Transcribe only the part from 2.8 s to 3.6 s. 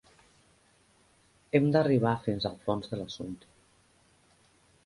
de l'assumpte.